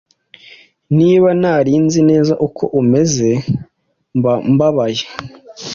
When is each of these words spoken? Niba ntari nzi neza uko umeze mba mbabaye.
Niba 0.97 1.29
ntari 1.39 1.71
nzi 1.85 2.01
neza 2.09 2.33
uko 2.47 2.63
umeze 2.81 3.29
mba 4.17 4.33
mbabaye. 4.53 5.03